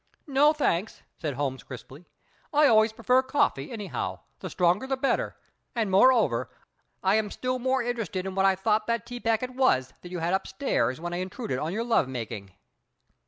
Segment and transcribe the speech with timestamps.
[0.25, 2.05] "No, thanks," said Holmes crisply,
[2.51, 5.37] "I always prefer coffee, anyhow, the stronger the better;
[5.75, 6.49] and moreover,
[7.03, 10.17] I am still more interested in what I thought that tea packet was that you
[10.17, 12.53] had upstairs when I intruded on your love making."